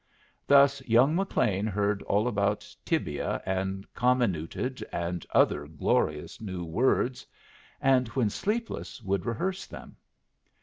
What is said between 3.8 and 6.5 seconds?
comminuted, and other glorious